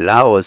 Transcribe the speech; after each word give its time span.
Laos 0.00 0.46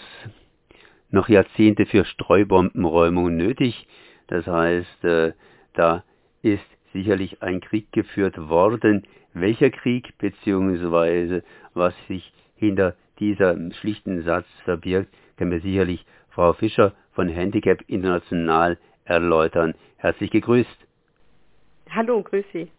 noch 1.10 1.28
Jahrzehnte 1.28 1.84
für 1.84 2.06
Streubombenräumung 2.06 3.36
nötig. 3.36 3.86
Das 4.28 4.46
heißt, 4.46 5.04
äh, 5.04 5.34
da 5.74 6.04
ist 6.40 6.64
sicherlich 6.94 7.42
ein 7.42 7.60
Krieg 7.60 7.92
geführt 7.92 8.48
worden. 8.48 9.06
Welcher 9.34 9.68
Krieg 9.68 10.16
beziehungsweise 10.16 11.44
was 11.74 11.92
sich 12.08 12.32
hinter 12.56 12.96
dieser 13.18 13.54
schlichten 13.72 14.22
Satz 14.22 14.46
verbirgt, 14.64 15.12
kann 15.36 15.50
mir 15.50 15.60
sicherlich 15.60 16.06
Frau 16.30 16.54
Fischer 16.54 16.94
von 17.12 17.28
Handicap 17.28 17.82
International 17.88 18.78
erläutern. 19.04 19.74
Herzlich 19.98 20.30
gegrüßt. 20.30 20.86
Hallo, 21.90 22.22
grüß 22.22 22.46
Sie. 22.54 22.70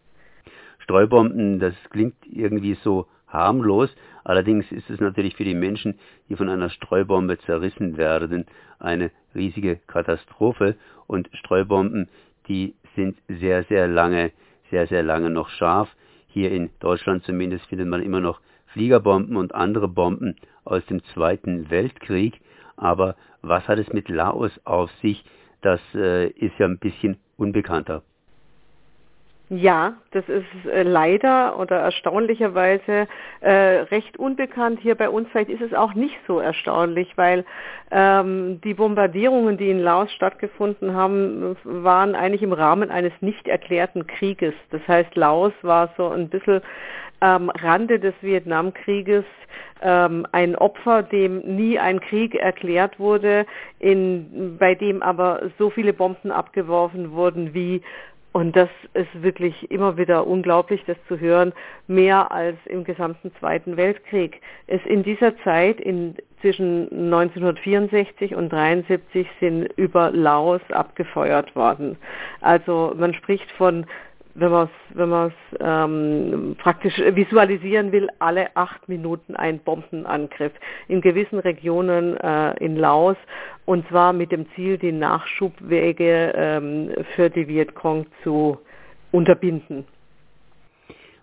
Streubomben, 0.80 1.60
das 1.60 1.74
klingt 1.90 2.16
irgendwie 2.28 2.74
so 2.82 3.06
harmlos, 3.34 3.94
allerdings 4.24 4.72
ist 4.72 4.88
es 4.88 5.00
natürlich 5.00 5.36
für 5.36 5.44
die 5.44 5.54
Menschen, 5.54 5.98
die 6.30 6.36
von 6.36 6.48
einer 6.48 6.70
Streubombe 6.70 7.38
zerrissen 7.40 7.98
werden, 7.98 8.46
eine 8.78 9.10
riesige 9.34 9.76
Katastrophe 9.86 10.76
und 11.06 11.28
Streubomben, 11.34 12.08
die 12.48 12.74
sind 12.96 13.18
sehr, 13.28 13.64
sehr 13.64 13.88
lange, 13.88 14.32
sehr, 14.70 14.86
sehr 14.86 15.02
lange 15.02 15.28
noch 15.28 15.48
scharf. 15.50 15.88
Hier 16.28 16.50
in 16.50 16.70
Deutschland 16.80 17.24
zumindest 17.24 17.66
findet 17.66 17.88
man 17.88 18.02
immer 18.02 18.20
noch 18.20 18.40
Fliegerbomben 18.68 19.36
und 19.36 19.54
andere 19.54 19.88
Bomben 19.88 20.36
aus 20.64 20.84
dem 20.86 21.02
Zweiten 21.12 21.70
Weltkrieg. 21.70 22.40
Aber 22.76 23.16
was 23.42 23.66
hat 23.68 23.78
es 23.78 23.92
mit 23.92 24.08
Laos 24.08 24.52
auf 24.64 24.90
sich? 25.02 25.24
Das 25.60 25.80
äh, 25.94 26.28
ist 26.28 26.58
ja 26.58 26.66
ein 26.66 26.78
bisschen 26.78 27.16
unbekannter. 27.36 28.02
Ja, 29.50 29.94
das 30.12 30.26
ist 30.26 30.46
äh, 30.72 30.84
leider 30.84 31.58
oder 31.58 31.76
erstaunlicherweise 31.76 33.06
äh, 33.40 33.52
recht 33.52 34.18
unbekannt 34.18 34.80
hier 34.80 34.94
bei 34.94 35.10
uns. 35.10 35.28
Vielleicht 35.30 35.50
ist 35.50 35.60
es 35.60 35.74
auch 35.74 35.92
nicht 35.92 36.18
so 36.26 36.40
erstaunlich, 36.40 37.12
weil 37.16 37.44
ähm, 37.90 38.62
die 38.64 38.72
Bombardierungen, 38.72 39.58
die 39.58 39.68
in 39.68 39.80
Laos 39.80 40.10
stattgefunden 40.12 40.94
haben, 40.94 41.56
waren 41.62 42.14
eigentlich 42.14 42.42
im 42.42 42.54
Rahmen 42.54 42.90
eines 42.90 43.12
nicht 43.20 43.46
erklärten 43.46 44.06
Krieges. 44.06 44.54
Das 44.70 44.80
heißt, 44.88 45.14
Laos 45.14 45.52
war 45.60 45.92
so 45.98 46.08
ein 46.08 46.30
bisschen 46.30 46.62
am 47.20 47.50
Rande 47.50 47.98
des 47.98 48.14
Vietnamkrieges 48.22 49.24
ähm, 49.82 50.26
ein 50.32 50.56
Opfer, 50.56 51.02
dem 51.02 51.40
nie 51.40 51.78
ein 51.78 52.00
Krieg 52.00 52.34
erklärt 52.34 52.98
wurde, 52.98 53.44
in, 53.78 54.56
bei 54.58 54.74
dem 54.74 55.02
aber 55.02 55.50
so 55.58 55.68
viele 55.68 55.92
Bomben 55.92 56.30
abgeworfen 56.30 57.12
wurden 57.12 57.52
wie 57.52 57.82
und 58.34 58.56
das 58.56 58.68
ist 58.94 59.22
wirklich 59.22 59.70
immer 59.70 59.96
wieder 59.96 60.26
unglaublich, 60.26 60.82
das 60.88 60.96
zu 61.06 61.20
hören, 61.20 61.52
mehr 61.86 62.32
als 62.32 62.56
im 62.64 62.82
gesamten 62.82 63.32
Zweiten 63.38 63.76
Weltkrieg. 63.76 64.40
Es 64.66 64.84
in 64.86 65.04
dieser 65.04 65.38
Zeit, 65.44 65.80
in, 65.80 66.16
zwischen 66.40 66.88
1964 66.90 68.34
und 68.34 68.52
1973, 68.52 69.28
sind 69.38 69.72
über 69.76 70.10
Laos 70.10 70.60
abgefeuert 70.72 71.54
worden. 71.54 71.96
Also 72.40 72.92
man 72.96 73.14
spricht 73.14 73.48
von 73.52 73.86
wenn 74.34 74.50
man 74.50 74.64
es 74.64 74.96
wenn 74.96 75.08
man's, 75.08 75.34
ähm, 75.60 76.56
praktisch 76.58 76.98
visualisieren 76.98 77.92
will, 77.92 78.08
alle 78.18 78.56
acht 78.56 78.88
Minuten 78.88 79.36
ein 79.36 79.60
Bombenangriff 79.60 80.52
in 80.88 81.00
gewissen 81.00 81.38
Regionen 81.38 82.16
äh, 82.16 82.52
in 82.64 82.76
Laos 82.76 83.16
und 83.64 83.86
zwar 83.88 84.12
mit 84.12 84.32
dem 84.32 84.46
Ziel, 84.54 84.78
die 84.78 84.92
Nachschubwege 84.92 86.32
ähm, 86.34 86.90
für 87.14 87.30
die 87.30 87.46
Vietcong 87.46 88.06
zu 88.22 88.58
unterbinden. 89.12 89.84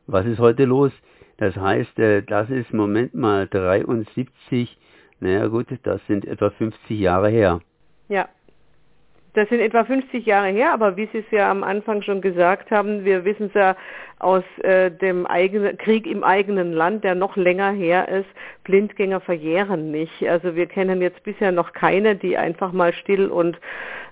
Was 0.08 0.26
ist 0.26 0.40
heute 0.40 0.66
los? 0.66 0.92
Das 1.38 1.56
heißt, 1.56 2.00
äh, 2.00 2.22
das 2.22 2.50
ist 2.50 2.74
Moment 2.74 3.14
mal 3.14 3.48
73, 3.48 4.78
naja 5.20 5.48
gut, 5.48 5.68
das 5.84 6.00
sind 6.08 6.26
etwa 6.26 6.50
50 6.50 7.00
Jahre 7.00 7.30
her. 7.30 7.62
Ja. 8.10 8.30
Das 9.34 9.48
sind 9.48 9.62
etwa 9.62 9.86
50 9.86 10.26
Jahre 10.26 10.50
her, 10.50 10.74
aber 10.74 10.98
wie 10.98 11.08
Sie 11.14 11.20
es 11.20 11.32
ja 11.32 11.50
am 11.50 11.64
Anfang 11.64 12.02
schon 12.02 12.20
gesagt 12.20 12.70
haben, 12.70 13.06
wir 13.06 13.24
wissen 13.24 13.48
es 13.48 13.54
ja 13.54 13.78
aus 14.20 14.44
äh, 14.62 14.92
dem 14.92 15.26
eigenen 15.26 15.78
Krieg 15.78 16.06
im 16.06 16.24
eigenen 16.24 16.74
Land, 16.74 17.06
der 17.06 17.16
noch 17.16 17.38
länger 17.38 17.72
her 17.72 18.10
ist, 18.10 18.28
Blindgänger 18.66 19.22
verjähren 19.22 19.90
nicht. 19.90 20.28
Also 20.28 20.56
wir 20.56 20.68
kennen 20.68 21.02
jetzt 21.02 21.24
bisher 21.24 21.52
noch 21.54 21.72
keine, 21.72 22.16
die 22.16 22.38
einfach 22.38 22.74
mal 22.74 22.94
still 22.94 23.28
und 23.28 23.58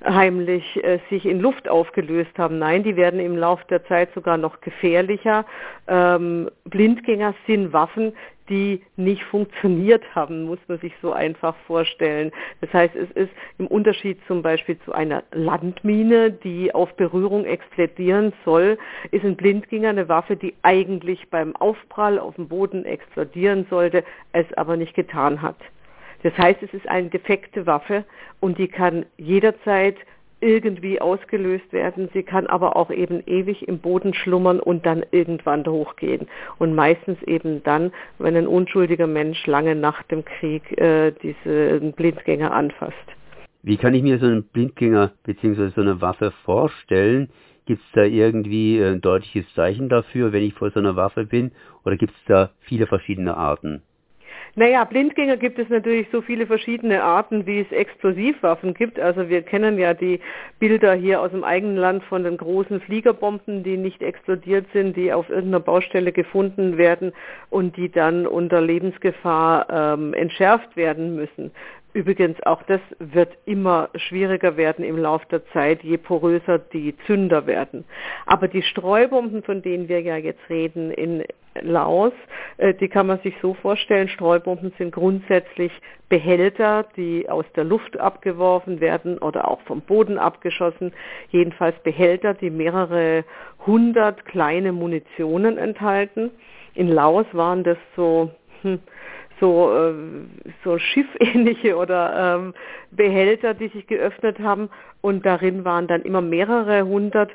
heimlich 0.04 0.84
äh, 0.84 1.00
sich 1.10 1.26
in 1.26 1.42
Luft 1.42 1.68
aufgelöst 1.68 2.32
haben. 2.38 2.58
Nein, 2.58 2.84
die 2.84 2.96
werden 2.96 3.20
im 3.20 3.36
Laufe 3.36 3.66
der 3.70 3.86
Zeit 3.86 4.10
sogar 4.16 4.38
noch 4.38 4.62
gefährlicher. 4.62 5.46
Ähm, 5.88 6.50
Blindgänger 6.64 7.36
sind 7.46 7.74
Waffen, 7.74 8.14
die 8.50 8.82
nicht 8.98 9.24
funktioniert 9.24 10.04
haben, 10.16 10.44
muss 10.44 10.60
man 10.68 10.80
sich 10.80 10.94
so 11.02 11.14
einfach 11.14 11.56
vorstellen. 11.68 12.32
Das 12.62 12.74
heißt, 12.74 12.96
es 12.96 13.10
ist 13.12 13.32
im 13.58 13.68
Unterschied 13.68 14.20
zum 14.28 14.42
Beispiel 14.42 14.78
zu 14.86 14.92
einer 14.92 15.24
Landmine, 15.32 16.32
die 16.32 16.74
auf 16.74 16.94
Berührung 16.96 17.46
explodieren 17.46 18.34
soll, 18.44 18.78
ist 19.12 19.24
ein 19.24 19.36
Blindgänger 19.36 19.90
eine 19.90 20.10
Waffe, 20.10 20.36
die 20.36 20.56
eigentlich 20.64 21.30
beim 21.30 21.56
Aufprall 21.56 22.20
auf 22.20 22.36
dem 22.36 22.48
Boden 22.48 22.86
explodieren 22.86 23.68
sollte, 23.70 24.04
es 24.34 24.46
aber 24.58 24.78
nicht 24.78 24.96
getan 24.96 25.42
hat. 25.42 25.58
Das 26.24 26.38
heißt, 26.38 26.62
es 26.64 26.74
ist 26.74 26.88
eine 26.88 27.10
defekte 27.10 27.66
Waffe 27.66 28.04
und 28.40 28.58
die 28.58 28.68
kann 28.68 29.06
jederzeit 29.18 29.96
irgendwie 30.42 31.02
ausgelöst 31.02 31.72
werden. 31.74 32.10
Sie 32.14 32.24
kann 32.24 32.48
aber 32.48 32.76
auch 32.76 32.92
eben 32.92 33.22
ewig 33.26 33.68
im 33.68 33.80
Boden 33.80 34.14
schlummern 34.14 34.60
und 34.60 34.86
dann 34.86 35.04
irgendwann 35.12 35.66
hochgehen. 35.66 36.28
Und 36.58 36.76
meistens 36.76 37.22
eben 37.24 37.64
dann, 37.64 37.92
wenn 38.18 38.36
ein 38.36 38.48
unschuldiger 38.48 39.08
Mensch 39.08 39.46
lange 39.48 39.76
nach 39.76 40.04
dem 40.04 40.24
Krieg 40.26 40.78
äh, 40.78 41.12
diesen 41.12 41.94
Blindgänger 41.94 42.52
anfasst. 42.52 42.96
Wie 43.62 43.78
kann 43.78 43.94
ich 43.94 44.04
mir 44.04 44.20
so 44.20 44.26
einen 44.26 44.44
Blindgänger 44.44 45.12
bzw. 45.24 45.70
so 45.76 45.82
eine 45.82 46.00
Waffe 46.02 46.32
vorstellen? 46.46 47.30
Gibt 47.66 47.82
es 47.84 47.92
da 47.94 48.04
irgendwie 48.04 48.82
ein 48.82 49.02
deutliches 49.02 49.46
Zeichen 49.54 49.90
dafür, 49.90 50.32
wenn 50.32 50.44
ich 50.44 50.54
vor 50.54 50.72
so 50.72 50.80
einer 50.80 50.96
Waffe 50.96 51.26
bin? 51.26 51.52
Oder 51.86 51.98
gibt 51.98 52.14
es 52.14 52.26
da 52.26 52.52
viele 52.62 52.88
verschiedene 52.88 53.36
Arten? 53.38 53.84
Naja, 54.60 54.84
Blindgänger 54.84 55.38
gibt 55.38 55.58
es 55.58 55.70
natürlich 55.70 56.06
so 56.12 56.22
viele 56.22 56.46
verschiedene 56.46 57.02
Arten, 57.02 57.46
wie 57.46 57.62
es 57.62 57.72
Explosivwaffen 57.72 58.74
gibt. 58.74 59.00
Also 59.00 59.30
wir 59.30 59.42
kennen 59.42 59.80
ja 59.80 59.94
die 59.94 60.20
Bilder 60.60 60.96
hier 60.96 61.22
aus 61.22 61.32
dem 61.32 61.46
eigenen 61.46 61.78
Land 61.78 62.04
von 62.04 62.26
den 62.26 62.36
großen 62.36 62.82
Fliegerbomben, 62.82 63.64
die 63.64 63.78
nicht 63.78 64.02
explodiert 64.02 64.66
sind, 64.74 64.98
die 64.98 65.14
auf 65.14 65.30
irgendeiner 65.30 65.62
Baustelle 65.62 66.12
gefunden 66.12 66.78
werden 66.78 67.14
und 67.50 67.78
die 67.78 67.90
dann 67.90 68.28
unter 68.28 68.60
Lebensgefahr 68.60 69.68
ähm, 69.70 70.14
entschärft 70.14 70.76
werden 70.76 71.16
müssen. 71.16 71.52
Übrigens, 72.00 72.42
auch 72.44 72.64
das 72.64 72.80
wird 73.00 73.38
immer 73.44 73.90
schwieriger 73.94 74.56
werden 74.56 74.86
im 74.86 74.98
Laufe 74.98 75.26
der 75.30 75.46
Zeit, 75.48 75.84
je 75.84 75.98
poröser 75.98 76.58
die 76.58 76.96
Zünder 77.06 77.46
werden. 77.46 77.84
Aber 78.26 78.48
die 78.48 78.62
Streubomben, 78.62 79.44
von 79.44 79.62
denen 79.62 79.90
wir 79.90 80.00
ja 80.00 80.16
jetzt 80.16 80.50
reden 80.50 80.92
in 80.92 81.26
Laos, 81.60 82.14
äh, 82.56 82.74
die 82.74 82.88
kann 82.88 83.06
man 83.06 83.20
sich 83.20 83.36
so 83.42 83.54
vorstellen, 83.54 84.08
Streubomben 84.08 84.72
sind 84.78 84.94
grundsätzlich 84.94 85.74
Behälter, 86.08 86.86
die 86.96 87.28
aus 87.28 87.44
der 87.58 87.66
Luft 87.66 88.00
abgeworfen 88.00 88.80
werden 88.80 89.18
oder 89.18 89.50
auch 89.50 89.60
vom 89.64 89.82
Boden 89.82 90.18
abgeschossen. 90.18 90.94
Jedenfalls 91.32 91.78
Behälter, 91.80 92.34
die 92.34 92.50
mehrere 92.50 93.26
hundert 93.66 94.24
kleine 94.24 94.72
Munitionen 94.72 95.58
enthalten. 95.58 96.32
In 96.76 96.88
Laos 96.88 97.26
waren 97.34 97.66
das 97.66 97.78
so 97.98 98.32
hm, 98.62 98.80
so, 99.40 99.72
äh, 99.74 99.94
so 100.64 100.78
schiffähnliche 100.78 101.76
oder 101.78 102.38
ähm, 102.38 102.54
Behälter, 102.92 103.54
die 103.54 103.70
sich 103.70 103.88
geöffnet 103.88 104.40
haben 104.40 104.70
und 105.02 105.26
darin 105.26 105.66
waren 105.66 105.88
dann 105.88 106.02
immer 106.02 106.22
mehrere 106.22 106.86
hundert 106.86 107.32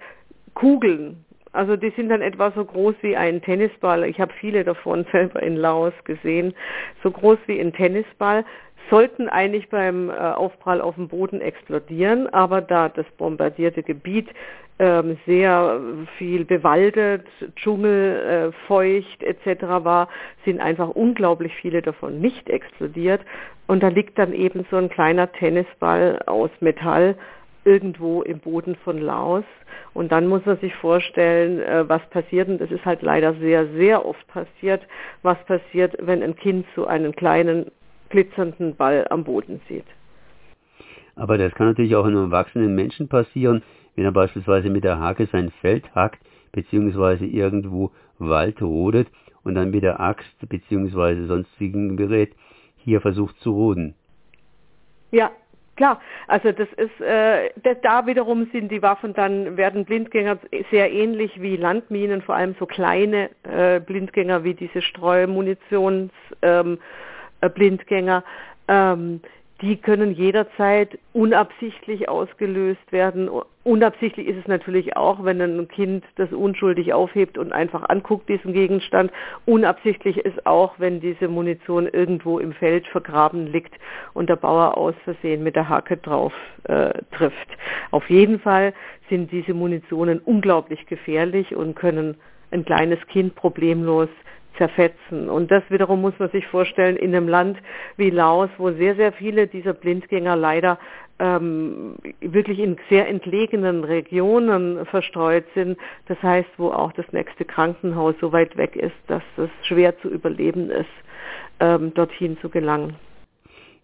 Kugeln. 0.54 1.24
Also 1.52 1.76
die 1.76 1.90
sind 1.90 2.08
dann 2.08 2.20
etwa 2.20 2.50
so 2.50 2.64
groß 2.64 2.96
wie 3.02 3.16
ein 3.16 3.40
Tennisball. 3.40 4.04
Ich 4.04 4.20
habe 4.20 4.32
viele 4.40 4.64
davon 4.64 5.06
selber 5.12 5.42
in 5.42 5.56
Laos 5.56 5.92
gesehen. 6.04 6.54
So 7.02 7.10
groß 7.10 7.38
wie 7.46 7.60
ein 7.60 7.72
Tennisball 7.72 8.44
sollten 8.90 9.28
eigentlich 9.28 9.68
beim 9.70 10.10
äh, 10.10 10.12
Aufprall 10.12 10.80
auf 10.80 10.96
dem 10.96 11.08
Boden 11.08 11.40
explodieren, 11.40 12.28
aber 12.28 12.60
da 12.60 12.88
das 12.88 13.06
bombardierte 13.16 13.82
Gebiet 13.82 14.28
ähm, 14.78 15.16
sehr 15.26 15.80
viel 16.18 16.44
bewaldet, 16.44 17.26
Dschungel, 17.56 18.52
äh, 18.52 18.66
feucht 18.66 19.22
etc. 19.22 19.62
war, 19.62 20.08
sind 20.44 20.60
einfach 20.60 20.88
unglaublich 20.88 21.54
viele 21.54 21.80
davon 21.80 22.20
nicht 22.20 22.48
explodiert. 22.48 23.20
Und 23.66 23.82
da 23.82 23.88
liegt 23.88 24.18
dann 24.18 24.32
eben 24.32 24.66
so 24.70 24.76
ein 24.76 24.88
kleiner 24.88 25.30
Tennisball 25.32 26.20
aus 26.26 26.50
Metall 26.60 27.16
irgendwo 27.64 28.22
im 28.22 28.40
Boden 28.40 28.76
von 28.84 28.98
Laos. 28.98 29.44
Und 29.94 30.12
dann 30.12 30.26
muss 30.26 30.44
man 30.44 30.58
sich 30.58 30.74
vorstellen, 30.74 31.60
äh, 31.60 31.88
was 31.88 32.02
passiert, 32.10 32.48
und 32.48 32.60
das 32.60 32.70
ist 32.70 32.84
halt 32.84 33.02
leider 33.02 33.34
sehr, 33.34 33.68
sehr 33.68 34.04
oft 34.04 34.26
passiert, 34.28 34.82
was 35.22 35.38
passiert, 35.46 35.96
wenn 36.00 36.22
ein 36.22 36.36
Kind 36.36 36.66
so 36.74 36.86
einen 36.86 37.14
kleinen 37.14 37.70
glitzernden 38.10 38.76
Ball 38.76 39.06
am 39.10 39.24
Boden 39.24 39.60
sieht. 39.68 39.86
Aber 41.16 41.38
das 41.38 41.54
kann 41.54 41.68
natürlich 41.68 41.94
auch 41.94 42.04
einem 42.04 42.24
erwachsenen 42.24 42.74
Menschen 42.74 43.08
passieren, 43.08 43.62
wenn 43.96 44.04
er 44.04 44.12
beispielsweise 44.12 44.70
mit 44.70 44.84
der 44.84 44.98
Hake 44.98 45.26
sein 45.30 45.50
Feld 45.60 45.94
hackt, 45.94 46.20
beziehungsweise 46.52 47.26
irgendwo 47.26 47.90
Wald 48.18 48.62
rodet 48.62 49.08
und 49.42 49.54
dann 49.54 49.70
mit 49.70 49.82
der 49.82 50.00
Axt 50.00 50.48
beziehungsweise 50.48 51.26
sonstigen 51.26 51.96
Gerät 51.96 52.32
hier 52.76 53.00
versucht 53.00 53.38
zu 53.40 53.52
roden. 53.52 53.94
Ja, 55.10 55.30
Klar, 55.76 56.00
also 56.28 56.52
das 56.52 56.68
ist 56.74 57.00
äh, 57.00 57.50
das, 57.64 57.76
da 57.82 58.06
wiederum 58.06 58.48
sind 58.52 58.70
die 58.70 58.80
Waffen 58.80 59.12
dann 59.12 59.56
werden 59.56 59.84
Blindgänger 59.84 60.38
sehr 60.70 60.92
ähnlich 60.92 61.40
wie 61.40 61.56
Landminen, 61.56 62.22
vor 62.22 62.36
allem 62.36 62.54
so 62.60 62.66
kleine 62.66 63.30
äh, 63.42 63.80
Blindgänger 63.80 64.44
wie 64.44 64.54
diese 64.54 64.82
Streumunitions 64.82 66.12
ähm, 66.42 66.78
äh, 67.40 67.48
Blindgänger. 67.48 68.22
Ähm, 68.68 69.20
die 69.60 69.76
können 69.76 70.12
jederzeit 70.12 70.98
unabsichtlich 71.12 72.08
ausgelöst 72.08 72.90
werden. 72.90 73.30
Unabsichtlich 73.62 74.26
ist 74.26 74.38
es 74.38 74.48
natürlich 74.48 74.96
auch, 74.96 75.24
wenn 75.24 75.40
ein 75.40 75.68
Kind 75.68 76.04
das 76.16 76.32
unschuldig 76.32 76.92
aufhebt 76.92 77.38
und 77.38 77.52
einfach 77.52 77.88
anguckt, 77.88 78.28
diesen 78.28 78.52
Gegenstand. 78.52 79.12
Unabsichtlich 79.46 80.18
ist 80.18 80.44
auch, 80.44 80.74
wenn 80.78 81.00
diese 81.00 81.28
Munition 81.28 81.86
irgendwo 81.86 82.40
im 82.40 82.52
Feld 82.52 82.86
vergraben 82.88 83.46
liegt 83.46 83.74
und 84.12 84.28
der 84.28 84.36
Bauer 84.36 84.76
aus 84.76 84.94
Versehen 85.04 85.42
mit 85.44 85.54
der 85.54 85.68
Hacke 85.68 85.96
drauf 85.98 86.32
äh, 86.64 86.92
trifft. 87.16 87.48
Auf 87.90 88.10
jeden 88.10 88.40
Fall 88.40 88.74
sind 89.08 89.30
diese 89.30 89.54
Munitionen 89.54 90.18
unglaublich 90.18 90.84
gefährlich 90.86 91.54
und 91.54 91.76
können 91.76 92.16
ein 92.50 92.64
kleines 92.64 92.98
Kind 93.06 93.34
problemlos 93.34 94.08
zerfetzen. 94.56 95.28
Und 95.28 95.50
das 95.50 95.62
wiederum 95.68 96.00
muss 96.00 96.18
man 96.18 96.30
sich 96.30 96.46
vorstellen 96.46 96.96
in 96.96 97.14
einem 97.14 97.28
Land 97.28 97.58
wie 97.96 98.10
Laos, 98.10 98.50
wo 98.58 98.70
sehr, 98.70 98.94
sehr 98.96 99.12
viele 99.12 99.46
dieser 99.46 99.72
Blindgänger 99.72 100.36
leider 100.36 100.78
ähm, 101.18 101.96
wirklich 102.20 102.58
in 102.58 102.76
sehr 102.88 103.08
entlegenen 103.08 103.84
Regionen 103.84 104.84
verstreut 104.86 105.44
sind. 105.54 105.78
Das 106.06 106.20
heißt, 106.22 106.50
wo 106.56 106.70
auch 106.70 106.92
das 106.92 107.06
nächste 107.12 107.44
Krankenhaus 107.44 108.14
so 108.20 108.32
weit 108.32 108.56
weg 108.56 108.76
ist, 108.76 108.96
dass 109.06 109.22
es 109.36 109.50
schwer 109.66 109.98
zu 109.98 110.08
überleben 110.08 110.70
ist, 110.70 110.86
ähm, 111.60 111.92
dorthin 111.94 112.36
zu 112.38 112.48
gelangen. 112.48 112.96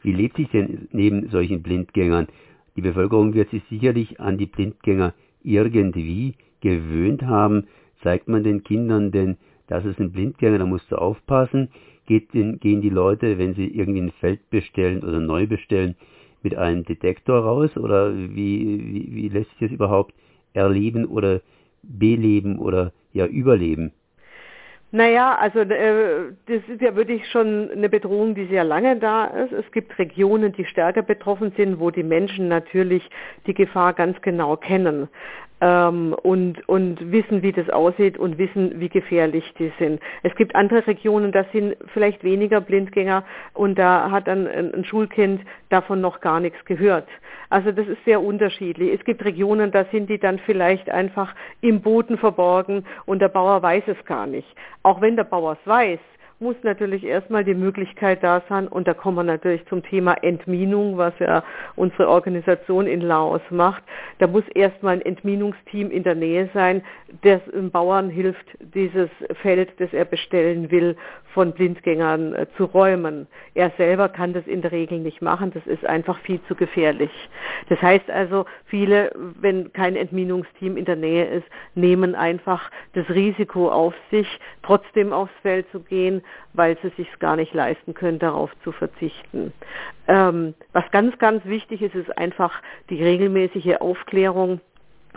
Wie 0.03 0.13
lebt 0.13 0.37
sich 0.37 0.49
denn 0.51 0.89
neben 0.93 1.29
solchen 1.29 1.63
Blindgängern? 1.63 2.29
Die 2.77 2.83
Bevölkerung 2.83 3.35
wird 3.35 3.51
sich 3.51 3.63
sicherlich 3.69 4.21
an 4.21 4.39
die 4.39 4.47
Blindgänger 4.47 5.15
irgendwie 5.43 6.35
gewöhnt 6.61 7.23
haben. 7.23 7.67
Zeigt 8.03 8.29
man 8.29 8.43
den 8.43 8.65
Kindern 8.65 9.13
denn 9.13 9.37
das 9.71 9.85
ist 9.85 10.01
ein 10.01 10.11
Blindgänger, 10.11 10.59
da 10.59 10.67
musst 10.67 10.91
du 10.91 10.97
aufpassen. 10.97 11.69
Geht, 12.07 12.33
gehen 12.33 12.81
die 12.81 12.91
Leute, 12.91 13.39
wenn 13.39 13.55
sie 13.55 13.69
irgendwie 13.69 14.01
ein 14.01 14.13
Feld 14.19 14.51
bestellen 14.51 15.05
oder 15.05 15.21
neu 15.21 15.47
bestellen, 15.47 15.95
mit 16.43 16.57
einem 16.57 16.85
Detektor 16.85 17.39
raus 17.39 17.77
oder 17.77 18.13
wie, 18.15 18.35
wie, 18.35 19.15
wie 19.15 19.29
lässt 19.29 19.51
sich 19.51 19.69
das 19.69 19.71
überhaupt 19.71 20.13
erleben 20.55 21.05
oder 21.05 21.41
beleben 21.83 22.59
oder 22.59 22.93
ja 23.13 23.27
überleben? 23.27 23.93
Naja, 24.93 25.37
also 25.39 25.61
äh, 25.61 26.33
das 26.47 26.63
ist 26.67 26.81
ja 26.81 26.97
wirklich 26.97 27.25
schon 27.29 27.71
eine 27.71 27.89
Bedrohung, 27.89 28.35
die 28.35 28.47
sehr 28.47 28.65
lange 28.65 28.97
da 28.97 29.27
ist. 29.27 29.53
Es 29.53 29.71
gibt 29.71 29.97
Regionen, 30.01 30.53
die 30.53 30.65
stärker 30.65 31.03
betroffen 31.03 31.53
sind, 31.57 31.79
wo 31.79 31.93
die 31.93 32.03
Menschen 32.03 32.49
natürlich 32.49 33.09
die 33.47 33.55
Gefahr 33.55 33.93
ganz 33.93 34.21
genau 34.21 34.57
kennen 34.57 35.09
ähm, 35.61 36.15
und, 36.23 36.69
und 36.69 37.13
wissen, 37.13 37.43
wie 37.43 37.53
das 37.53 37.69
aussieht 37.71 38.19
und 38.19 38.39
wissen, 38.39 38.81
wie 38.81 38.89
gefährlich 38.89 39.45
die 39.59 39.73
sind. 39.79 40.01
Es 40.23 40.35
gibt 40.37 40.55
andere 40.55 40.87
Regionen, 40.87 41.33
da 41.33 41.45
sind 41.53 41.77
vielleicht 41.93 42.25
weniger 42.25 42.61
Blindgänger 42.61 43.25
und 43.55 43.79
da 43.79 44.11
hat 44.11 44.29
ein, 44.29 44.47
ein 44.47 44.85
Schulkind 44.85 45.43
davon 45.69 46.01
noch 46.01 46.21
gar 46.21 46.41
nichts 46.41 46.65
gehört. 46.65 47.09
Also 47.51 47.73
das 47.73 47.87
ist 47.89 48.05
sehr 48.05 48.23
unterschiedlich. 48.23 48.93
Es 48.93 49.05
gibt 49.05 49.25
Regionen, 49.25 49.73
da 49.73 49.85
sind 49.87 50.09
die 50.09 50.19
dann 50.19 50.39
vielleicht 50.39 50.89
einfach 50.91 51.35
im 51.61 51.81
Boden 51.81 52.17
verborgen 52.17 52.85
und 53.07 53.21
der 53.21 53.29
Bauer 53.29 53.63
weiß 53.63 53.85
es 53.87 54.05
gar 54.05 54.27
nicht. 54.27 54.49
Auch 54.83 55.01
wenn 55.01 55.17
der 55.17 55.25
Bauer 55.25 55.59
es 55.61 55.69
weiß, 55.69 55.99
muss 56.41 56.57
natürlich 56.63 57.05
erstmal 57.05 57.45
die 57.45 57.55
Möglichkeit 57.55 58.23
da 58.23 58.43
sein, 58.49 58.67
und 58.67 58.89
da 58.89 58.95
kommen 58.95 59.17
wir 59.17 59.25
natürlich 59.25 59.65
zum 59.67 59.83
Thema 59.83 60.15
Entminung, 60.23 60.97
was 60.97 61.13
ja 61.19 61.45
unsere 61.77 62.09
Organisation 62.09 62.87
in 62.87 63.01
Laos 63.01 63.43
macht. 63.51 63.83
Da 64.19 64.27
muss 64.27 64.45
erstmal 64.55 64.95
ein 64.95 65.03
Entminungsteam 65.03 65.91
in 65.91 66.03
der 66.03 66.15
Nähe 66.15 66.49
sein, 66.53 66.83
das 67.23 67.41
dem 67.45 67.71
Bauern 67.71 68.11
hilft, 68.11 68.47
dieses 68.75 69.11
Feld, 69.43 69.71
das 69.79 69.93
er 69.93 70.05
bestellen 70.05 70.71
will, 70.71 70.97
von 71.35 71.53
Blindgängern 71.53 72.35
äh, 72.35 72.47
zu 72.57 72.65
räumen. 72.65 73.27
Er 73.55 73.71
selber 73.77 74.09
kann 74.09 74.33
das 74.33 74.47
in 74.47 74.63
der 74.63 74.73
Regel 74.73 74.99
nicht 74.99 75.23
machen, 75.23 75.53
das 75.53 75.65
ist 75.67 75.85
einfach 75.87 76.19
viel 76.21 76.41
zu 76.49 76.55
gefährlich. 76.55 77.11
Das 77.69 77.81
heißt 77.81 78.11
also, 78.11 78.47
viele, 78.67 79.13
wenn 79.41 79.73
kein 79.73 79.97
Entminungsteam 79.97 80.77
in 80.77 80.85
der 80.85 80.97
Nähe 80.97 81.27
ist, 81.27 81.47
nehmen 81.75 82.15
einfach 82.15 82.71
das 82.95 83.09
Risiko 83.11 83.71
auf 83.71 83.95
sich, 84.11 84.27
trotzdem 84.63 85.13
aufs 85.13 85.33
Feld 85.43 85.67
zu 85.71 85.81
gehen, 85.81 86.23
weil 86.53 86.77
sie 86.83 86.91
sich 86.97 87.09
gar 87.19 87.37
nicht 87.37 87.55
leisten 87.55 87.95
können, 87.95 88.19
darauf 88.19 88.51
zu 88.65 88.73
verzichten. 88.73 89.53
Ähm, 90.09 90.55
was 90.73 90.85
ganz, 90.91 91.19
ganz 91.19 91.45
wichtig 91.45 91.83
ist, 91.83 91.95
ist 91.95 92.17
einfach 92.19 92.53
die 92.89 93.03
regelmäßige 93.03 93.77
Aufklärung 93.81 94.61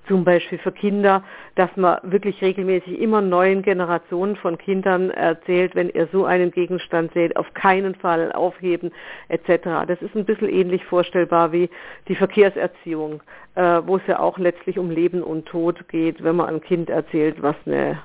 zum 0.07 0.23
Beispiel 0.23 0.57
für 0.57 0.71
Kinder, 0.71 1.23
dass 1.55 1.69
man 1.75 1.99
wirklich 2.03 2.41
regelmäßig 2.41 2.99
immer 2.99 3.21
neuen 3.21 3.61
Generationen 3.61 4.35
von 4.35 4.57
Kindern 4.57 5.11
erzählt, 5.11 5.75
wenn 5.75 5.89
ihr 5.89 6.07
so 6.11 6.25
einen 6.25 6.51
Gegenstand 6.51 7.13
seht, 7.13 7.37
auf 7.37 7.53
keinen 7.53 7.95
Fall 7.95 8.31
aufheben 8.31 8.91
etc. 9.29 9.87
Das 9.87 10.01
ist 10.01 10.15
ein 10.15 10.25
bisschen 10.25 10.49
ähnlich 10.49 10.83
vorstellbar 10.85 11.51
wie 11.51 11.69
die 12.07 12.15
Verkehrserziehung, 12.15 13.23
äh, 13.55 13.81
wo 13.85 13.97
es 13.97 14.03
ja 14.07 14.19
auch 14.19 14.37
letztlich 14.37 14.77
um 14.77 14.89
Leben 14.89 15.23
und 15.23 15.45
Tod 15.45 15.87
geht, 15.87 16.23
wenn 16.23 16.35
man 16.35 16.47
einem 16.47 16.61
Kind 16.61 16.89
erzählt, 16.89 17.41
was 17.41 17.55
eine 17.65 17.99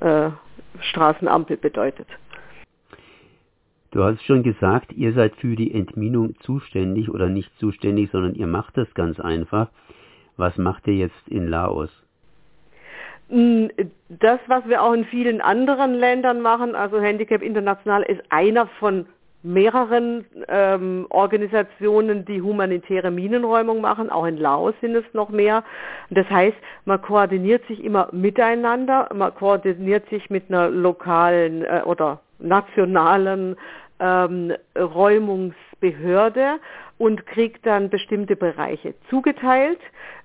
äh, 0.00 0.30
Straßenampel 0.80 1.58
bedeutet. 1.58 2.08
Du 3.92 4.02
hast 4.02 4.22
schon 4.24 4.42
gesagt, 4.42 4.94
ihr 4.94 5.12
seid 5.12 5.36
für 5.36 5.54
die 5.54 5.74
Entminung 5.74 6.34
zuständig 6.40 7.10
oder 7.10 7.28
nicht 7.28 7.50
zuständig, 7.58 8.10
sondern 8.10 8.34
ihr 8.34 8.46
macht 8.46 8.78
das 8.78 8.92
ganz 8.94 9.20
einfach. 9.20 9.68
Was 10.38 10.56
macht 10.56 10.86
ihr 10.86 10.94
jetzt 10.94 11.28
in 11.28 11.46
Laos? 11.46 11.90
Mm, 13.28 13.66
das, 14.08 14.40
was 14.46 14.66
wir 14.66 14.82
auch 14.82 14.94
in 14.94 15.04
vielen 15.04 15.42
anderen 15.42 15.92
Ländern 15.92 16.40
machen, 16.40 16.74
also 16.74 17.00
Handicap 17.00 17.42
International 17.42 18.02
ist 18.02 18.22
einer 18.30 18.66
von 18.80 19.04
mehreren 19.42 20.24
ähm, 20.48 21.06
Organisationen, 21.10 22.24
die 22.24 22.40
humanitäre 22.40 23.10
Minenräumung 23.10 23.82
machen. 23.82 24.08
Auch 24.08 24.24
in 24.24 24.38
Laos 24.38 24.72
sind 24.80 24.94
es 24.94 25.04
noch 25.12 25.28
mehr. 25.28 25.64
Das 26.08 26.28
heißt, 26.30 26.56
man 26.86 27.02
koordiniert 27.02 27.66
sich 27.66 27.84
immer 27.84 28.08
miteinander, 28.12 29.10
man 29.14 29.34
koordiniert 29.34 30.08
sich 30.08 30.30
mit 30.30 30.44
einer 30.48 30.70
lokalen 30.70 31.64
äh, 31.64 31.82
oder 31.84 32.20
nationalen 32.42 33.56
ähm, 34.00 34.52
Räumungsbehörde 34.76 36.58
und 36.98 37.26
kriegt 37.26 37.66
dann 37.66 37.88
bestimmte 37.88 38.36
Bereiche 38.36 38.94
zugeteilt. 39.10 39.80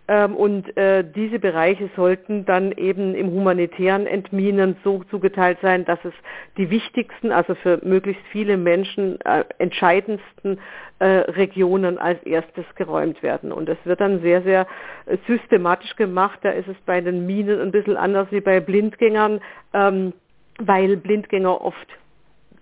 Ähm, 0.10 0.36
und 0.36 0.78
äh, 0.78 1.04
diese 1.04 1.38
Bereiche 1.38 1.90
sollten 1.96 2.46
dann 2.46 2.72
eben 2.72 3.14
im 3.14 3.32
humanitären 3.32 4.08
Entminen 4.08 4.78
so 4.84 5.04
zugeteilt 5.10 5.58
sein, 5.62 5.84
dass 5.84 6.00
es 6.06 6.14
die 6.56 6.70
wichtigsten, 6.70 7.32
also 7.32 7.56
für 7.56 7.80
möglichst 7.84 8.24
viele 8.32 8.56
Menschen 8.56 9.20
äh, 9.22 9.44
entscheidendsten 9.58 10.60
äh, 11.00 11.06
Regionen 11.06 11.98
als 11.98 12.24
erstes 12.24 12.64
geräumt 12.76 13.22
werden. 13.22 13.52
Und 13.52 13.68
das 13.68 13.78
wird 13.84 14.00
dann 14.00 14.22
sehr, 14.22 14.42
sehr 14.44 14.66
äh, 15.08 15.18
systematisch 15.28 15.96
gemacht. 15.98 16.40
Da 16.42 16.52
ist 16.52 16.70
es 16.70 16.78
bei 16.86 17.02
den 17.02 17.26
Minen 17.26 17.60
ein 17.60 17.72
bisschen 17.72 17.98
anders 17.98 18.28
wie 18.32 18.42
bei 18.42 18.62
Blindgängern, 18.62 19.42
ähm, 19.74 20.14
weil 20.60 20.96
Blindgänger 20.96 21.60
oft 21.62 21.88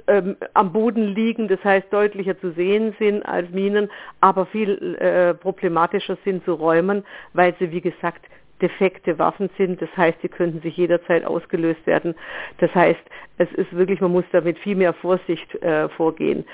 ähm, 0.07 0.35
am 0.53 0.71
Boden 0.71 1.15
liegen, 1.15 1.47
das 1.47 1.63
heißt 1.63 1.91
deutlicher 1.91 2.39
zu 2.39 2.51
sehen 2.51 2.95
sind 2.99 3.23
als 3.23 3.49
Minen, 3.51 3.89
aber 4.21 4.45
viel 4.45 4.95
äh, 4.95 5.33
problematischer 5.33 6.17
sind 6.23 6.43
zu 6.45 6.53
räumen, 6.53 7.03
weil 7.33 7.55
sie, 7.59 7.71
wie 7.71 7.81
gesagt, 7.81 8.25
defekte 8.61 9.19
Waffen 9.19 9.49
sind. 9.57 9.81
Das 9.81 9.89
heißt, 9.97 10.17
sie 10.21 10.29
könnten 10.29 10.61
sich 10.61 10.77
jederzeit 10.77 11.25
ausgelöst 11.25 11.85
werden. 11.85 12.15
Das 12.59 12.73
heißt, 12.73 13.01
es 13.37 13.51
ist 13.53 13.75
wirklich, 13.75 13.99
man 14.01 14.11
muss 14.11 14.25
da 14.31 14.41
mit 14.41 14.57
viel 14.59 14.75
mehr 14.75 14.93
Vorsicht 14.93 15.55
äh, 15.61 15.89
vorgehen. 15.89 16.45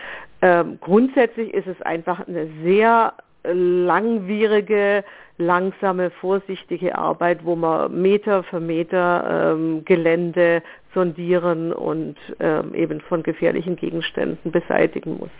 Ähm, 0.41 0.79
grundsätzlich 0.81 1.53
ist 1.53 1.67
es 1.67 1.79
einfach 1.84 2.27
eine 2.27 2.48
sehr 2.63 3.13
langwierige, 3.44 5.04
langsame, 5.38 6.12
vorsichtige 6.12 6.98
Arbeit, 6.98 7.44
wo 7.44 7.56
man 7.56 8.02
Meter 8.02 8.44
für 8.44 8.60
Meter 8.60 9.54
ähm, 9.54 9.84
Gelände 9.86 10.62
sondieren 10.94 11.74
und 11.74 12.18
ähm, 12.40 12.74
eben 12.74 13.02
von 13.02 13.24
gefährlichen 13.24 13.76
Gegenständen 13.76 14.52
beseitigen 14.52 15.18
muss. 15.18 15.32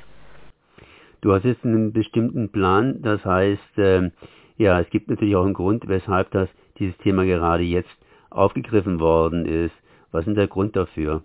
Du 1.22 1.34
hast 1.34 1.46
jetzt 1.46 1.64
einen 1.64 1.94
bestimmten 1.94 2.50
Plan, 2.50 3.02
das 3.02 3.24
heißt, 3.24 3.78
äh, 3.78 4.10
ja, 4.58 4.80
es 4.80 4.90
gibt 4.90 5.10
natürlich 5.10 5.36
auch 5.36 5.46
einen 5.46 5.54
Grund, 5.54 5.88
weshalb 5.88 6.32
das 6.32 6.50
dieses 6.80 6.98
Thema 6.98 7.26
gerade 7.26 7.64
jetzt 7.64 7.90
aufgegriffen 8.32 9.00
worden 9.00 9.46
ist. 9.46 9.74
Was 10.12 10.26
ist 10.26 10.36
der 10.36 10.48
Grund 10.48 10.76
dafür? 10.76 11.22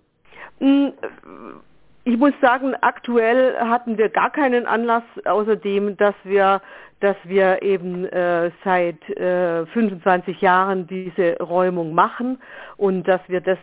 Hm, 0.58 0.92
ich 2.06 2.16
muss 2.16 2.32
sagen, 2.40 2.72
aktuell 2.82 3.58
hatten 3.58 3.98
wir 3.98 4.08
gar 4.08 4.30
keinen 4.30 4.64
Anlass, 4.64 5.02
außerdem, 5.24 5.96
dass 5.96 6.14
wir, 6.22 6.62
dass 7.00 7.16
wir 7.24 7.62
eben 7.62 8.04
äh, 8.04 8.52
seit 8.64 9.10
äh, 9.10 9.66
25 9.66 10.40
Jahren 10.40 10.86
diese 10.86 11.36
Räumung 11.40 11.94
machen 11.94 12.38
und 12.76 13.08
dass 13.08 13.20
wir 13.26 13.40
das 13.40 13.58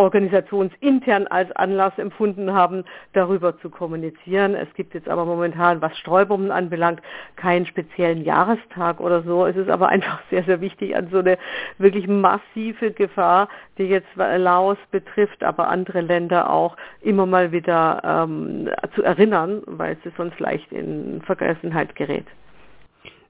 organisationsintern 0.00 1.26
als 1.26 1.52
Anlass 1.52 1.92
empfunden 1.98 2.54
haben, 2.54 2.84
darüber 3.12 3.58
zu 3.58 3.68
kommunizieren. 3.68 4.54
Es 4.54 4.72
gibt 4.74 4.94
jetzt 4.94 5.10
aber 5.10 5.26
momentan, 5.26 5.82
was 5.82 5.96
Streubomben 5.98 6.50
anbelangt, 6.50 7.02
keinen 7.36 7.66
speziellen 7.66 8.24
Jahrestag 8.24 8.98
oder 8.98 9.22
so. 9.22 9.44
Es 9.44 9.56
ist 9.56 9.68
aber 9.68 9.90
einfach 9.90 10.20
sehr, 10.30 10.42
sehr 10.44 10.62
wichtig 10.62 10.96
an 10.96 11.08
so 11.10 11.18
eine 11.18 11.36
wirklich 11.76 12.08
massive 12.08 12.92
Gefahr, 12.92 13.48
die 13.76 13.84
jetzt 13.84 14.08
Laos 14.16 14.78
betrifft, 14.90 15.44
aber 15.44 15.68
andere 15.68 16.00
Länder 16.00 16.50
auch 16.50 16.78
immer 17.02 17.26
mal 17.26 17.52
wieder 17.52 18.00
ähm, 18.02 18.70
zu 18.94 19.02
erinnern, 19.02 19.62
weil 19.66 19.98
es 20.02 20.12
sonst 20.16 20.40
leicht 20.40 20.72
in 20.72 21.20
Vergessenheit 21.26 21.94
gerät. 21.94 22.26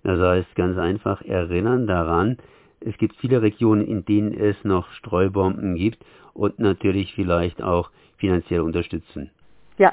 Das 0.04 0.20
heißt 0.20 0.54
ganz 0.54 0.78
einfach 0.78 1.20
erinnern 1.22 1.88
daran, 1.88 2.38
es 2.78 2.96
gibt 2.96 3.16
viele 3.16 3.42
Regionen, 3.42 3.82
in 3.82 4.04
denen 4.04 4.32
es 4.32 4.56
noch 4.62 4.90
Streubomben 4.92 5.74
gibt 5.74 5.98
und 6.40 6.58
natürlich 6.58 7.12
vielleicht 7.14 7.62
auch 7.62 7.90
finanziell 8.16 8.60
unterstützen. 8.60 9.30
Ja, 9.76 9.92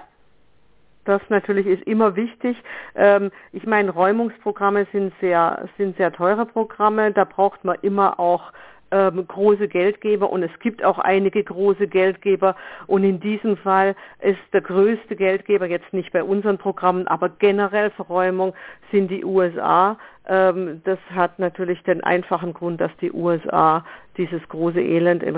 das 1.04 1.22
natürlich 1.28 1.68
ist 1.68 1.84
immer 1.84 2.16
wichtig. 2.16 2.56
Ähm, 2.96 3.32
ich 3.52 3.66
meine, 3.66 3.92
Räumungsprogramme 3.92 4.88
sind 4.94 5.14
sehr, 5.20 5.68
sind 5.78 5.98
sehr 5.98 6.14
teure 6.14 6.46
Programme. 6.46 7.12
Da 7.12 7.26
braucht 7.26 7.66
man 7.66 7.78
immer 7.82 8.18
auch 8.18 8.54
ähm, 8.92 9.28
große 9.28 9.68
Geldgeber 9.68 10.30
und 10.30 10.44
es 10.44 10.60
gibt 10.60 10.84
auch 10.84 11.00
einige 11.00 11.44
große 11.44 11.88
Geldgeber 11.88 12.56
und 12.88 13.04
in 13.04 13.20
diesem 13.20 13.58
Fall 13.58 13.96
ist 14.22 14.40
der 14.54 14.62
größte 14.62 15.16
Geldgeber 15.16 15.68
jetzt 15.68 15.92
nicht 15.94 16.12
bei 16.14 16.24
unseren 16.24 16.58
Programmen, 16.58 17.08
aber 17.08 17.30
generell 17.30 17.90
Verräumung 17.92 18.54
sind 18.92 19.10
die 19.10 19.26
USA. 19.26 19.98
Ähm, 20.28 20.82
das 20.86 21.00
hat 21.14 21.40
natürlich 21.40 21.82
den 21.84 22.04
einfachen 22.04 22.54
Grund, 22.54 22.82
dass 22.82 22.92
die 23.02 23.12
USA 23.12 23.86
dieses 24.18 24.42
große 24.50 24.82
Elend 24.82 25.24
in 25.24 25.36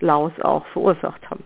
Laos 0.00 0.32
auch 0.42 0.66
verursacht 0.66 1.28
haben. 1.30 1.44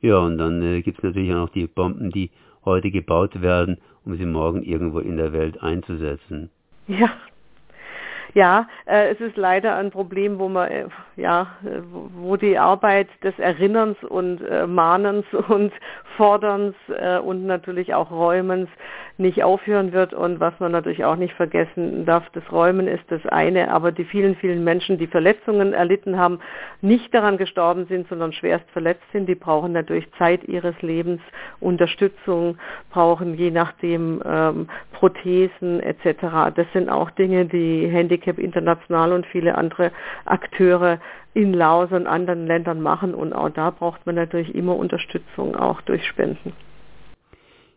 Ja, 0.00 0.18
und 0.18 0.38
dann 0.38 0.62
äh, 0.62 0.82
gibt 0.82 0.98
es 0.98 1.04
natürlich 1.04 1.30
auch 1.30 1.46
noch 1.46 1.50
die 1.50 1.66
Bomben, 1.66 2.10
die 2.10 2.30
heute 2.64 2.90
gebaut 2.90 3.40
werden, 3.42 3.78
um 4.04 4.16
sie 4.16 4.26
morgen 4.26 4.62
irgendwo 4.62 4.98
in 4.98 5.16
der 5.16 5.32
Welt 5.32 5.62
einzusetzen. 5.62 6.50
Ja, 6.86 7.10
ja, 8.34 8.68
äh, 8.86 9.12
es 9.12 9.20
ist 9.20 9.36
leider 9.36 9.76
ein 9.76 9.90
Problem, 9.90 10.38
wo 10.38 10.48
man 10.48 10.70
äh, 10.70 10.86
ja, 11.16 11.56
wo 12.14 12.36
die 12.36 12.58
Arbeit 12.58 13.08
des 13.22 13.38
Erinnerns 13.38 13.96
und 14.04 14.40
äh, 14.42 14.66
Mahnens 14.66 15.26
und 15.48 15.72
Forderns 16.16 16.74
äh, 16.88 17.18
und 17.18 17.46
natürlich 17.46 17.94
auch 17.94 18.10
Räumens 18.10 18.68
nicht 19.18 19.44
aufhören 19.44 19.92
wird 19.92 20.14
und 20.14 20.40
was 20.40 20.54
man 20.60 20.72
natürlich 20.72 21.04
auch 21.04 21.16
nicht 21.16 21.34
vergessen 21.34 22.06
darf, 22.06 22.28
das 22.32 22.42
Räumen 22.50 22.88
ist 22.88 23.04
das 23.08 23.24
eine, 23.26 23.70
aber 23.70 23.92
die 23.92 24.04
vielen, 24.04 24.34
vielen 24.36 24.64
Menschen, 24.64 24.98
die 24.98 25.06
Verletzungen 25.06 25.74
erlitten 25.74 26.18
haben, 26.18 26.40
nicht 26.80 27.12
daran 27.12 27.36
gestorben 27.36 27.86
sind, 27.86 28.08
sondern 28.08 28.32
schwerst 28.32 28.64
verletzt 28.70 29.04
sind, 29.12 29.28
die 29.28 29.34
brauchen 29.34 29.72
natürlich 29.72 30.10
Zeit 30.18 30.44
ihres 30.44 30.80
Lebens, 30.80 31.20
Unterstützung, 31.60 32.56
brauchen 32.90 33.34
je 33.34 33.50
nachdem 33.50 34.22
ähm, 34.24 34.68
Prothesen 34.92 35.80
etc. 35.80 36.54
Das 36.54 36.66
sind 36.72 36.88
auch 36.88 37.10
Dinge, 37.10 37.44
die 37.44 37.88
Handicap 37.88 38.38
International 38.38 39.12
und 39.12 39.26
viele 39.26 39.56
andere 39.56 39.92
Akteure 40.24 40.98
in 41.34 41.52
Laos 41.52 41.92
und 41.92 42.06
anderen 42.06 42.46
Ländern 42.46 42.80
machen 42.80 43.14
und 43.14 43.32
auch 43.32 43.50
da 43.50 43.70
braucht 43.70 44.04
man 44.06 44.16
natürlich 44.16 44.54
immer 44.54 44.76
Unterstützung, 44.76 45.56
auch 45.56 45.80
durch 45.82 46.04
Spenden. 46.06 46.52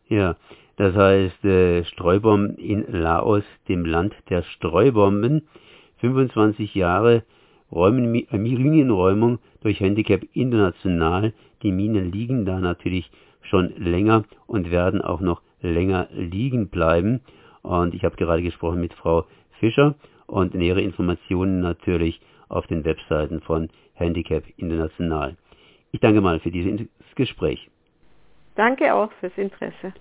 Ja, 0.07 0.35
das 0.77 0.95
heißt 0.95 1.45
äh, 1.45 1.83
Streubomben 1.85 2.57
in 2.57 2.85
Laos, 2.91 3.43
dem 3.67 3.85
Land 3.85 4.15
der 4.29 4.43
Streubomben. 4.43 5.47
25 5.97 6.75
Jahre 6.75 7.23
Räumen, 7.71 8.13
äh, 8.15 8.37
Minenräumung 8.37 9.39
durch 9.61 9.79
Handicap 9.79 10.21
International. 10.33 11.33
Die 11.61 11.71
Minen 11.71 12.11
liegen 12.11 12.45
da 12.45 12.59
natürlich 12.59 13.09
schon 13.41 13.73
länger 13.77 14.25
und 14.47 14.71
werden 14.71 15.01
auch 15.01 15.21
noch 15.21 15.41
länger 15.61 16.07
liegen 16.11 16.69
bleiben. 16.69 17.21
Und 17.61 17.93
ich 17.93 18.03
habe 18.03 18.15
gerade 18.15 18.41
gesprochen 18.41 18.81
mit 18.81 18.93
Frau 18.93 19.25
Fischer 19.59 19.95
und 20.27 20.53
nähere 20.53 20.81
Informationen 20.81 21.61
natürlich 21.61 22.19
auf 22.53 22.67
den 22.67 22.85
Webseiten 22.85 23.41
von 23.41 23.69
Handicap 23.95 24.43
International. 24.57 25.35
Ich 25.91 25.99
danke 25.99 26.21
mal 26.21 26.39
für 26.39 26.51
dieses 26.51 26.87
Gespräch. 27.15 27.69
Danke 28.55 28.93
auch 28.93 29.11
fürs 29.19 29.37
Interesse. 29.37 29.93